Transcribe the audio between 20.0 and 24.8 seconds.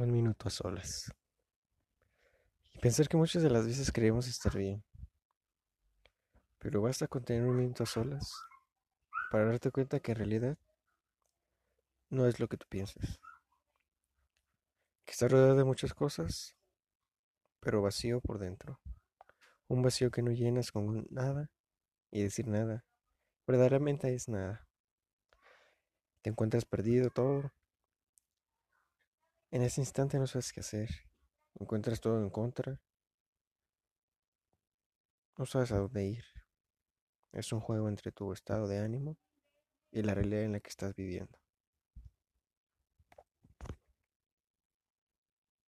que no llenas con nada y decir nada. Verdaderamente es nada.